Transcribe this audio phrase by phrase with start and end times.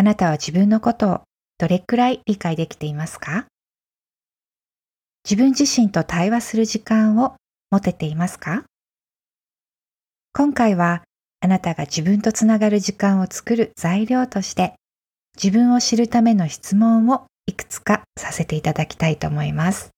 [0.00, 1.20] あなたは自分のことを
[1.58, 3.46] どれくらい理解できていますか？
[5.28, 7.34] 自分自身と対話する時間を
[7.72, 8.62] 持てていますか？
[10.32, 11.02] 今回は
[11.40, 14.76] あなたが自分とつながる時間を作る材料として
[15.34, 19.90] 自分を知るための質問をいくつかさせていただきたいと思います。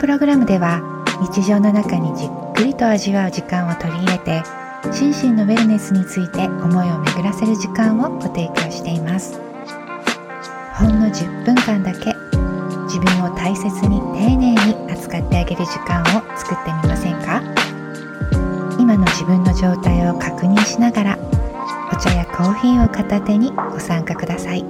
[0.00, 0.80] プログラムでは
[1.20, 4.42] 日常の中にじっくりと味わう時間を取り入れて
[4.90, 9.38] 心身のウェルネスについて思いを巡らせる時間をご提供しています
[10.72, 12.14] ほんの10分間だけ
[12.88, 16.04] 自分を大切に丁寧に扱ってあげる時間を
[16.34, 17.42] 作ってみませんか？
[18.80, 21.18] 今の自分の状態を確認しながら
[21.92, 24.64] お茶やコーヒーを片手にご参加ください。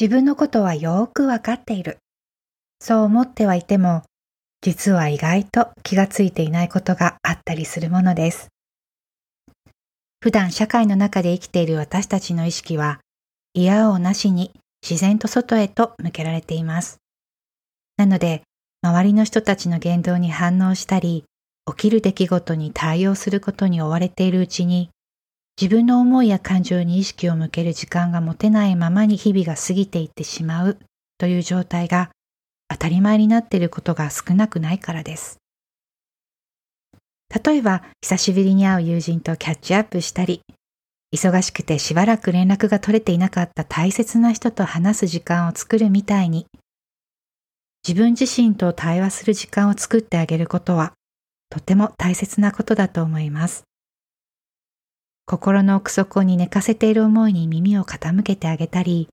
[0.00, 1.98] 自分のことはよーくわかっている。
[2.80, 4.04] そう思ってはいても、
[4.60, 8.48] 実は意外と気がついていないことがあったりするものです。
[10.20, 13.00] 普段社会の中で生きている私たちの意識は、
[13.54, 14.52] 嫌をなしに
[14.88, 16.98] 自然と外へと向けられています。
[17.96, 18.42] なので、
[18.82, 21.24] 周りの人たちの言動に反応したり、
[21.66, 24.90] 起きる出来事に対応することに追われているうちに、
[25.60, 30.78] 自分の思いや感情に意識を向ける時間が持てないままに日々が過ぎていってしまう
[31.18, 32.10] という状態が
[32.68, 35.38] 当たり前になっていることが少なくないからです。
[37.44, 40.42] 例えば、久しぶりに会う友人とキャッチアップしたり、
[41.14, 46.46] 忙しくてしばらく連絡が取れていなかった大切な人と話す時間を作るみたいに、
[47.86, 50.92] 自分自身と対話する時間を作ってあげることは、
[51.50, 53.67] とても大切なことだと思います。
[55.30, 59.10] 心の奥底に寝かせている思いに耳を傾けてあげたり、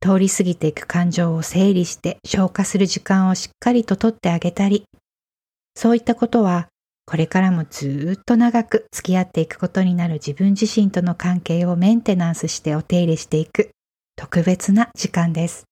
[0.00, 4.84] 通り過ぎていく感情を整理して消化する時間をしっかりととってあげたり、
[5.74, 6.68] そういったことは
[7.06, 13.70] これからもずっと長く付き合っていくことになる自分自身との関係をメンテナンスしてお手入れしていく
[14.14, 15.64] 特別な時間です。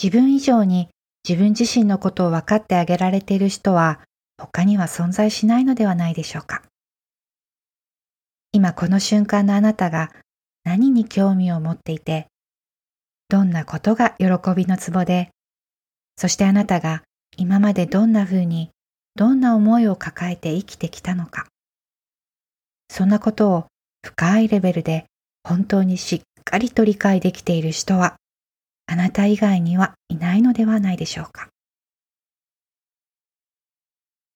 [0.00, 0.88] 自分以上に
[1.28, 3.98] 自分自身のことを分かってあげられている人は
[4.40, 6.62] 他には存在しないのではないでしょうか。
[8.52, 10.10] 今この瞬間のあなたが
[10.64, 12.28] 何に興味を持っていて、
[13.28, 14.26] どんなことが喜
[14.56, 15.30] びのツボで、
[16.16, 17.02] そしてあなたが
[17.36, 18.70] 今までどんな風に、
[19.14, 21.46] どんな思いを抱えて生きてきたのか。
[22.90, 23.66] そんなことを
[24.02, 25.04] 深いレベルで
[25.44, 28.16] 本当にしっかりと理解できている人は、
[28.86, 31.48] あなた以外にはいないのではないでしょうか。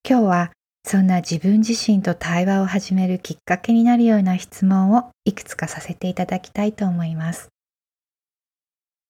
[0.07, 0.53] 今日は
[0.85, 7.49] そんな自分自身と対話を始めるきっかけになるような質問をいくつかさせていただきたいと思います。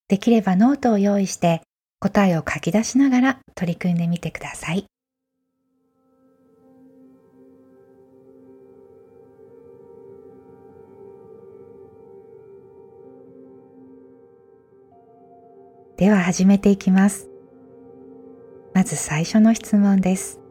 [0.09, 1.63] できればノートを用意して
[1.99, 4.87] 答えを書き出しながら取り組んでみてください。
[15.97, 17.29] では始めていきます。
[18.75, 20.42] まず最初の質問です。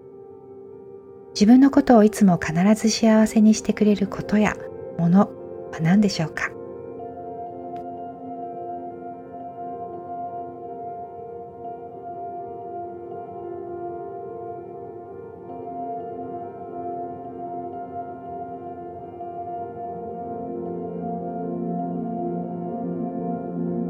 [1.33, 4.55] 自分のことをいつも必ず幸せにしてくれることや
[4.97, 5.31] もの
[5.71, 6.51] は何でしょうか？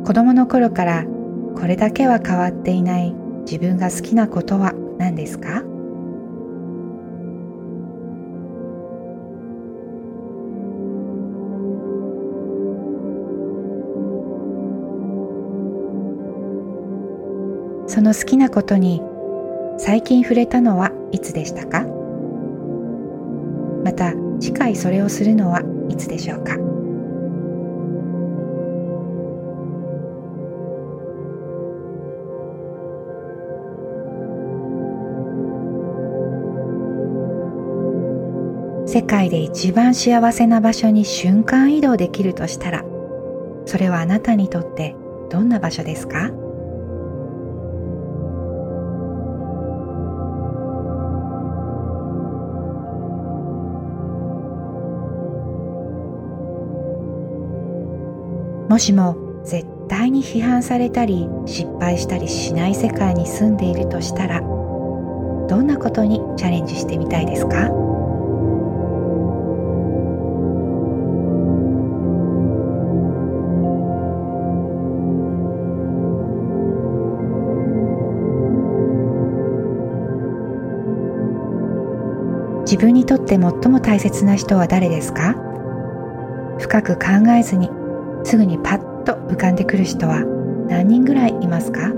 [0.06, 1.06] 子供の頃から
[1.56, 3.14] これだけは変わっていない
[3.46, 5.64] 自分が好きなことは何ですか？
[18.02, 19.00] その好きなことに
[19.78, 21.82] 最近触れたのはいつでしたか？
[23.84, 26.56] また次回それをするのはいつでしょうか？
[38.88, 42.84] 世界で一番幸せな場所に瞬間移動できるとしたら
[43.68, 44.96] それはあなたにとって
[45.30, 46.32] どんな場所ですか？
[58.70, 67.70] もしも絶対に批判されたり失敗したりしない世界に住んでいるとしたらどんなことにチャレンジしてみたいですか？
[82.64, 85.36] 自分にとって最も大切な人は誰ですか？
[86.58, 87.70] 深く考えずに
[88.24, 90.24] すぐにパッと浮かんでくる人は
[90.68, 91.92] 何人ぐらいいますか？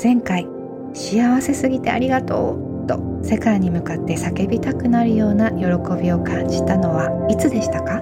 [0.00, 0.46] 前回
[0.94, 5.66] 幸せすぎてありがとうと世界に向かって叫びたくなるような喜
[6.00, 8.00] びを感じたのはいつでしたか？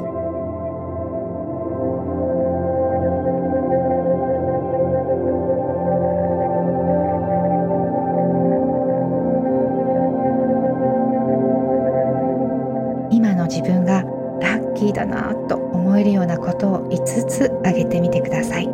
[14.91, 18.69] ーだなと思えるようなことを5つ挙げてみてください。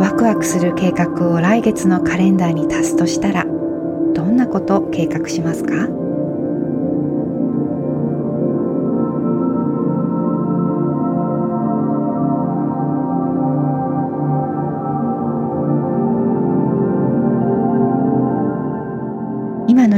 [0.00, 6.03] ワクワクする計画を来月のカレンダーに足すとしたらどんなことを計画しますか？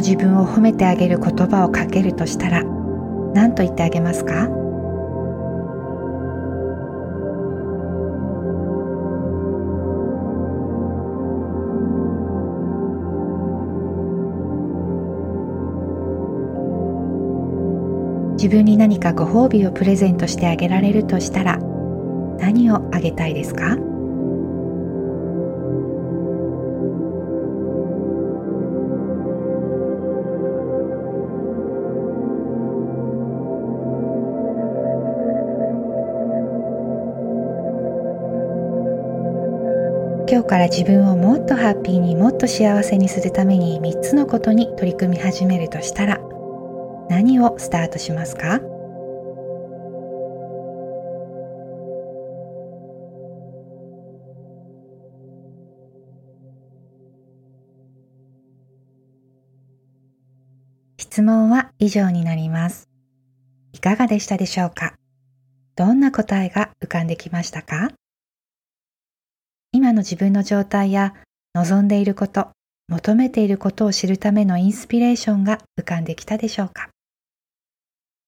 [0.06, 2.62] 自分を褒めてあげる言葉をかけるとしたら
[3.34, 4.46] 何と言ってあげますか？
[18.36, 21.58] 自分に何かご褒美をプレゼントしてあげられるとしたら
[22.38, 23.76] 何をあげたいですか？
[40.28, 46.18] 今日から自分をもっとハッピーにもっと幸せにするために3つのことに取り組み始めるとしたら
[47.08, 48.60] 何をスタートしますか？
[60.98, 62.90] 質問は以上になります。
[63.72, 64.96] いかがでしたでしょうか？
[65.76, 67.90] どんな答えが浮かんできましたか？
[69.76, 71.12] 今の自分の状態や
[71.52, 72.48] 望んでいること、
[72.88, 76.88] 求めていることを知るためのインスピレーションが浮かんできたでしょうか？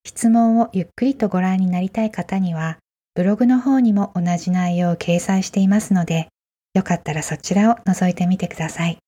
[0.04, 2.76] 質問をゆっくりとご覧になりたい方には、
[3.14, 6.28] ブログの方にも同じ内容を掲載していますので、
[6.74, 8.98] よかったらそちらを覗いてみてください。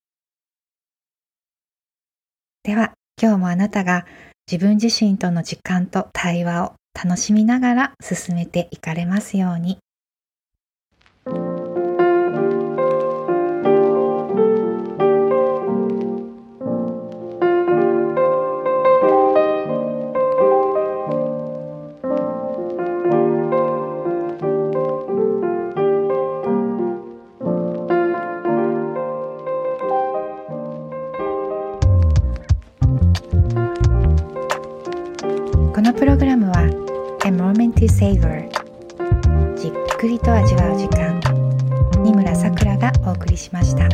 [2.62, 4.06] では、今日もあなたが
[4.50, 9.76] 自分自身との時間と対話を楽しみながら進めていかれますように。
[40.90, 41.20] 間
[42.02, 43.88] 二村さくらがお送りしました。